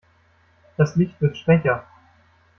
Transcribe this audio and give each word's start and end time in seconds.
Das 0.77 0.95
Licht 0.95 1.21
wird 1.21 1.37
schwächer. 1.37 1.85